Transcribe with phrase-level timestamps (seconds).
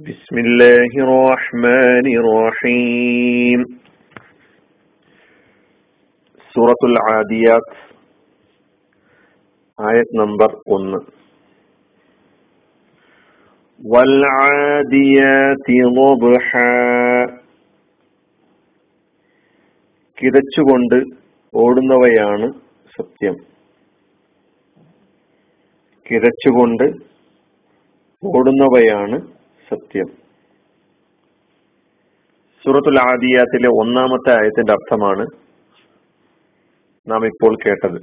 [0.00, 3.60] بسم الله الرحمن الرحيم
[6.54, 7.76] സൂറത്തുൽ ആദിയാത്ത്
[9.78, 10.98] ആയത് നമ്പർ ഒന്ന്
[13.80, 16.50] വൽആദിയാതി ളബ്ഹ
[20.18, 20.98] കിതച്ചുകൊണ്ട്
[21.54, 22.46] ഓടുന്നവയാണ്
[22.92, 23.36] സത്യം
[26.06, 26.86] കിതച്ചുകൊണ്ട്
[28.22, 29.18] ഓടുന്നവയാണ്
[29.69, 30.05] സത്യം.
[32.63, 35.25] സൂറത്തുൽ ആദിയാത്തിലെ ഒന്നാമത്തെ ആയത്തിന്റെ അർത്ഥമാണ്
[37.11, 38.01] നാം ഇപ്പോൾ കേട്ടത്.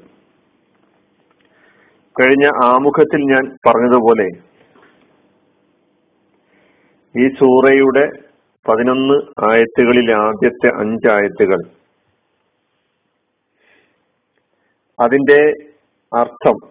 [2.20, 4.26] കഴിഞ്ഞ ആമുഖത്തിൽ ഞാൻ പറഞ്ഞതുപോലെ
[7.18, 8.10] ഈ സൂറയുടെ
[8.68, 9.14] പതിനൊന്ന്
[9.52, 11.58] ആയത്തുകളിൽ ആദ്യത്തെ അഞ്ച് ആയത്തുകൾ.
[15.00, 15.54] അതിന്റെ
[16.16, 16.68] അർത്ഥം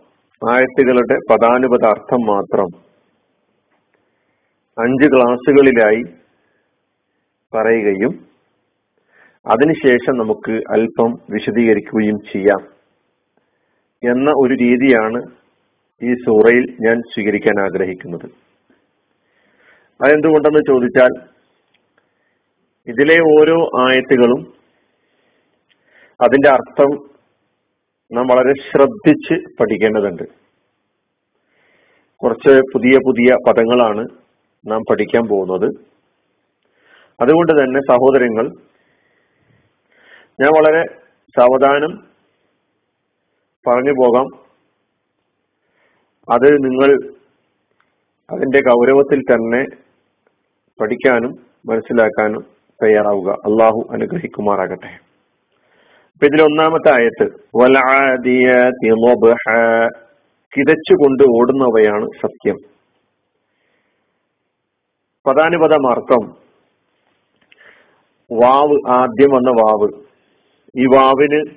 [0.52, 2.89] ആയത്തുകളുടെ പദാനുപത അർത്ഥം മാത്രം.
[4.82, 6.04] അഞ്ച് ക്ലാസ്സുകളിലായി
[7.54, 8.14] പറയുകയും
[9.48, 12.62] അതിനുശേഷം നമുക്ക് അല്പം വിശദീകരിക്കുകയും ചെയ്യാം
[14.04, 15.22] എന്ന ഒരു രീതിയാണ്
[16.04, 18.28] ഈ സൂറയിൽ ഞാൻ സ്വീകരിക്കാൻ ആഗ്രഹിക്കുന്നത്.
[20.00, 21.12] അതെന്തുകൊണ്ടെന്ന് ചോദിച്ചാൽ
[22.88, 24.42] ഇതിലെ ഓരോ ആയത്തുകളും
[26.24, 26.92] അതിന്റെ അർത്ഥം
[28.14, 30.24] നാം വളരെ ശ്രദ്ധിച്ച് പഠിക്കേണ്ടതുണ്ട്.
[32.18, 34.08] കുറച്ച് പുതിയ പുതിയ പദങ്ങളാണ്
[34.68, 35.70] നാം പഠിക്കാൻ പോകുന്നത്.
[37.22, 38.48] അതുകൊണ്ട് തന്നെ സഹോദരങ്ങൾ
[40.42, 40.84] ഞാൻ വളരെ
[41.40, 41.92] സാവധാനം
[43.68, 44.26] പറഞ്ഞു പോകാം.
[46.36, 47.12] അത് നിങ്ങൾ
[48.32, 49.66] അതിന്റെ ഗൗരവത്തിൽ തന്നെ
[50.82, 51.32] പഠിക്കാനും
[51.66, 52.46] മനസ്സിലാക്കാനും
[52.84, 53.32] തയ്യാറാവുക.
[53.32, 54.92] അള്ളാഹു അനുഗ്രഹിക്കുമാറാകട്ടെ.
[56.14, 57.32] അപ്പൊ ഇതിൽ ഒന്നാമത്തെ ആയത്ത്
[60.58, 62.69] കിതച്ചുകൊണ്ട് ഓടുന്നവയാണ് സത്യം.
[65.28, 66.50] പദാനുപദമാർത്ഥം
[68.32, 69.90] വാവ് ആദ്യം വന്ന വാവ്.
[70.78, 71.50] ഈ വാവിന്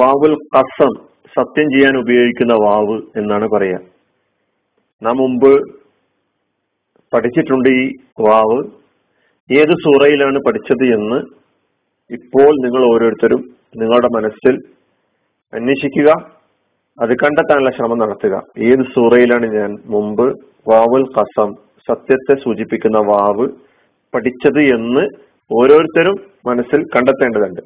[0.00, 0.94] വാവുൽ കസം
[1.36, 3.78] സത്യം ചെയ്യാൻ ഉപയോഗിക്കുന്ന വാവ് എന്നാണ് പറയാ.
[5.02, 5.74] നാം മുമ്പ്
[7.14, 8.58] പഠിച്ചിട്ടുണ്ട് ഈ വാവ്.
[9.52, 11.16] ഏത് സൂറയിലാണ് പഠിച്ചത് എന്ന്
[12.10, 14.58] ഇപ്പോൾ നിങ്ങൾ ഓരോരുത്തരും നിങ്ങളുടെ മനസ്സിൽ
[15.54, 16.10] അന്വേഷിക്കുക.
[17.02, 18.42] അത് കണ്ടെത്താനുള്ള ശ്രമം നടത്തുക.
[18.58, 20.38] ഏത് സൂറയിലാണ് ഞാൻ മുമ്പ്
[20.72, 23.48] വാവുൽ കസം സത്യത്തെ സൂചിപ്പിക്കുന്ന വാവ്
[24.14, 25.08] പഠിച്ചത് എന്ന്
[25.52, 27.60] ഓരോരുത്തരും മനസ്സിൽ കണ്ടെത്തേണ്ടതുണ്ട്.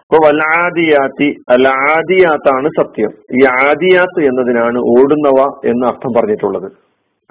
[0.00, 3.10] അപ്പൊ വലാദിയാത്തി അലാദിയാത്താണ് സത്യം.
[3.10, 6.72] ഈ ആദിയാത്ത് എന്നതിനാണ് ഓടുന്നവ എന്ന് അർത്ഥം പറഞ്ഞിട്ടുള്ളത്.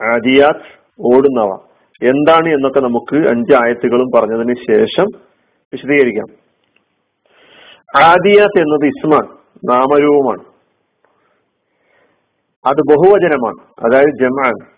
[0.04, 1.58] ആദിയാത്ത് ഓടുന്നവ.
[2.04, 5.06] എന്താണ് എന്നൊക്കെ നമുക്ക് അഞ്ച് ആയത്തുകളും പറഞ്ഞതിന് ശേഷം
[5.74, 6.26] വിശദീകരിക്കാം.
[8.04, 9.24] ആദിയാത്ത് എന്നത് ഇസ്മാൻ
[9.74, 10.54] നാമരൂപമാണ്.
[12.68, 14.73] അത് ബഹുവചനമാണ് അതായത് ജമാൻ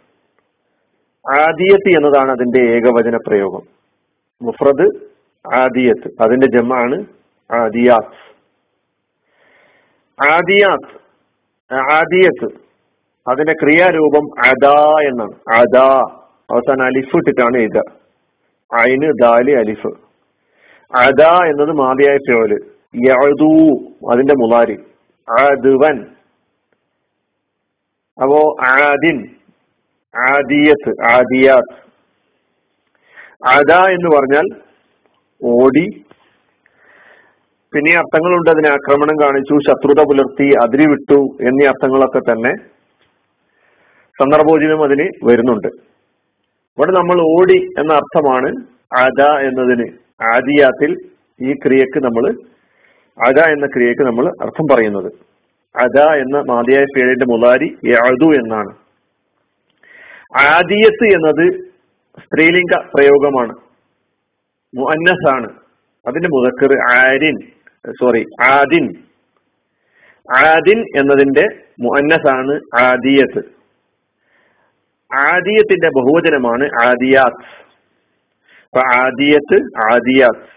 [1.33, 3.61] ആദിയത്ത് എന്നതാണ് അതിന്റെ ഏകവചന പ്രയോഗം.
[4.41, 5.05] മുഫ്രദ്
[5.55, 6.23] ആദിയത്ത്.
[6.23, 7.05] അതിന്റെ ജമാണ്
[7.53, 8.35] ആദിയാത്ത്.
[10.33, 11.05] ആദിയാത്ത്
[11.73, 12.45] ആദിയത്ത്.
[13.31, 15.57] അതിന്റെ ക്രിയാരൂപം അദാ എന്നാണ്.
[15.57, 15.99] അദാ.
[16.51, 17.81] അവസാനം അലിഫ് ഇട്ടിട്ടാണ് എഴുതുക.
[18.79, 19.87] അയിന് ദാലി അലിഫ്.
[20.95, 22.53] അദ എന്നത് മാതിയായ ഫിയോൽ
[22.95, 23.77] യഅദൂ
[24.13, 24.79] അതിന്റെ മുലാരി
[25.41, 26.01] ആദുവൻ
[28.21, 29.35] അപ്പോ ആദിൻ.
[30.17, 31.85] ആദിയത്ത് ആദിയാത്ത്.
[33.45, 34.61] അദ എന്ന് പറഞ്ഞാൽ
[35.43, 36.05] ഓടി.
[37.75, 42.55] പിന്നെ അർത്ഥങ്ങളുണ്ട് അതിനെ ആക്രമണം കാണിച്ചു ശത്രുത പുലർത്തി അതിരി വിട്ടു എന്നീ അർത്ഥങ്ങളൊക്കെ തന്നെ
[44.21, 45.67] സന്ദർഭോചിതം അതിന് വരുന്നുണ്ട്.
[46.77, 48.49] ഇവിടെ നമ്മൾ ഓടി എന്ന അർത്ഥമാണ്
[48.93, 49.87] അദ എന്നതിന്.
[50.21, 50.97] ആദിയാത്തിൽ
[51.41, 52.35] ഈ ക്രിയക്ക് നമ്മൾ
[53.27, 55.11] അദ എന്ന ക്രിയക്ക് നമ്മൾ അർത്ഥം പറയുന്നത്.
[55.75, 58.84] അദ എന്ന മാതിയായ പേരിന്റെ മുലാരി യാതു എന്നാണ്.
[60.35, 61.45] ആദിയത്ത് എന്നത്
[62.23, 63.53] സ്ത്രീലിംഗ പ്രയോഗമാണ്.
[64.73, 65.49] മുഅന്നസ് ആണ്
[66.07, 67.37] അതിന്റെ മുതക്കർ ആരിൻ
[67.99, 69.05] സോറി ആദിൻ.
[70.29, 71.45] ആദിൻ എന്നതിന്റെ
[71.79, 73.41] മുഅന്നസ് ആണ് ആദിയത്ത്.
[75.11, 77.45] ആദിയത്തിന്റെ ബഹുവചനമാണ് ആദിയാത്ത്.
[78.65, 79.57] അപ്പൊ ആദിയത്ത്
[79.93, 80.47] ആദിയാത്ത്.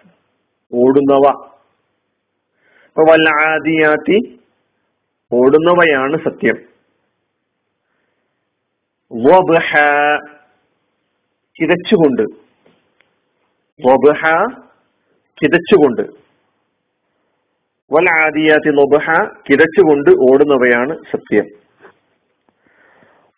[0.72, 1.26] ഓടുന്നവ.
[2.88, 4.38] അപ്പൊ വല്ല ആദിയാത്തി
[5.32, 6.56] ഓടുന്നവയാണ് സത്യം.
[11.56, 12.22] ചിതച്ചുകൊണ്ട്.
[13.80, 14.22] വബ്ഹ
[15.38, 16.02] കിതച്ചുകൊണ്ട്
[17.92, 19.06] വൽ ആദിയാത്തി നൊബഹ
[19.48, 21.46] കിതച്ചുകൊണ്ട് ഓടുന്നവയാണ് സത്യം.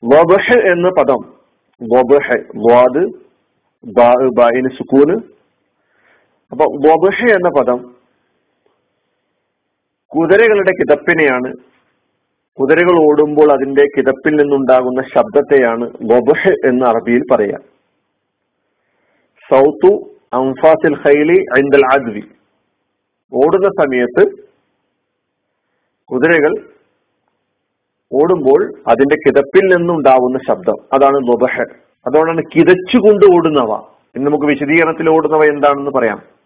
[0.04, 1.20] വബഹ എന്ന പദം
[1.82, 2.28] വബഹ
[2.68, 3.04] വാദ്
[4.38, 5.16] ബായിന് സുക്കൂന്.
[6.52, 7.94] അപ്പൊ വബഹ എന്ന പദം
[10.16, 11.50] കുതിരകളുടെ കിതപ്പിനെയാണ്
[12.60, 17.60] കുതിരകൾ ഓടുമ്പോൾ അതിന്റെ കിതപ്പിൽ നിന്നുണ്ടാകുന്ന ശബ്ദത്തെയാണ് വബഹ് എന്ന് അറബിയിൽ പറയാം.
[19.50, 19.92] സൗത്തു
[20.32, 22.20] അംഫാസിൽ ഹൈലി ഐന്ദൽ അദ്വി.
[23.34, 24.24] ഓടുന്ന സമയത്ത്
[26.04, 26.52] കുതിരകൾ
[28.12, 28.60] ഓടുമ്പോൾ
[28.90, 31.62] അതിന്റെ കിതപ്പിൽ നിന്നുണ്ടാവുന്ന ശബ്ദം അതാണ് ലൊബഹ
[32.06, 33.72] അതുകൊണ്ടാണ് കിതച്ചുകൊണ്ട് ഓടുന്നവ.
[34.16, 36.39] ഇന്ന് നമുക്ക് വിശദീകരണത്തിൽ ഓടുന്നവ എന്താണെന്ന് പറയാം.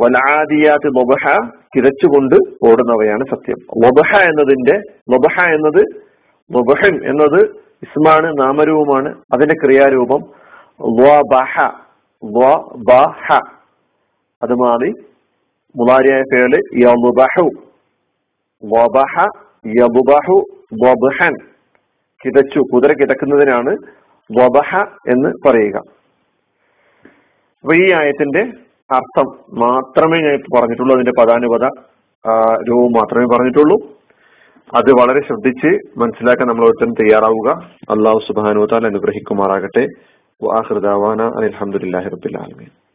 [0.00, 1.24] വലാദിയാത്ത് ലൊബഹ
[1.74, 2.36] തിരച്ചുകൊണ്ട്
[2.68, 3.58] ഓടുന്നവയാണ് സത്യം.
[3.84, 4.76] ലൊബഹ എന്നതിന്റെ
[5.12, 5.82] ലൊബഹ എന്നത്
[6.50, 7.40] ലൊബഹൻ എന്നത്
[7.86, 10.22] ഇസ്മാണ് നാമരൂപമാണ് അതിന്റെ ക്രിയാരൂപം
[14.42, 14.90] അത് മാറി
[15.74, 17.46] മുലാരിയായ പേര് യബുബഹു
[22.20, 23.72] കിതച്ചു കുതിര കിതക്കുന്നതിനാണ്
[25.12, 25.76] എന്ന് പറയുക.
[27.64, 28.42] അപ്പൊ ഈ ആയത്തിന്റെ
[28.96, 29.26] അർത്ഥം
[29.58, 30.94] മാത്രമേ ഞാൻ പറഞ്ഞിട്ടുള്ളൂ.
[30.94, 31.64] അതിന്റെ പദാനുപത
[32.68, 33.76] രൂപം മാത്രമേ പറഞ്ഞിട്ടുള്ളൂ.
[34.74, 37.48] അത് വളരെ ശ്രദ്ധിച്ച് മനസ്സിലാക്കാൻ നമ്മൾ ഓരോരുത്തരും തയ്യാറാവുക.
[37.90, 39.86] അള്ളാഹു സുബാനുവത്താൽ അനുഗ്രഹിക്കുമാറാകട്ടെ.
[40.42, 42.87] വാഹൃദാവാന അലഹമുല്ലാഹി റബുല്ലാലമീൻ